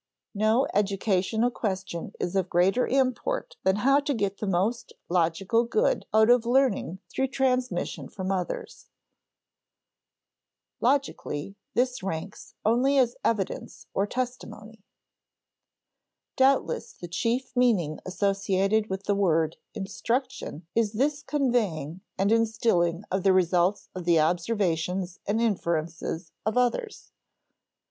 [0.33, 6.07] No educational question is of greater import than how to get the most logical good
[6.11, 8.87] out of learning through transmission from others.
[10.79, 14.81] [Sidenote: Logically, this ranks only as evidence or testimony]
[16.35, 23.21] Doubtless the chief meaning associated with the word instruction is this conveying and instilling of
[23.21, 27.11] the results of the observations and inferences of others.